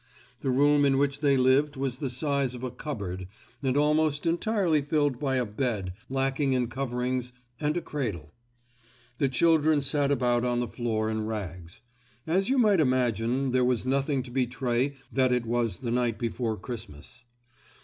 The 0.39 0.49
room 0.49 0.83
in 0.83 0.97
which 0.97 1.19
they 1.19 1.37
lived 1.37 1.75
was 1.75 1.99
the 1.99 2.09
size 2.09 2.55
of 2.55 2.63
a 2.63 2.71
cupboard 2.71 3.27
and 3.61 3.77
almost 3.77 4.25
entirely 4.25 4.81
filled 4.81 5.19
by 5.19 5.35
a 5.35 5.45
bed, 5.45 5.93
lacking 6.09 6.53
in 6.53 6.69
coverings, 6.69 7.33
and 7.59 7.77
a 7.77 7.81
cradle. 7.81 8.31
The 9.19 9.29
children 9.29 9.83
sat 9.83 10.09
about 10.09 10.43
on 10.43 10.59
the 10.59 10.67
floor 10.67 11.07
in 11.11 11.27
rags. 11.27 11.81
As 12.25 12.49
you 12.49 12.57
might 12.57 12.79
imagine, 12.79 13.51
there 13.51 13.63
was 13.63 13.85
nothing 13.85 14.23
to 14.23 14.31
betray 14.31 14.95
that 15.11 15.31
it 15.31 15.45
was 15.45 15.77
the 15.77 15.91
night 15.91 16.17
before 16.17 16.57
Christmas. 16.57 17.23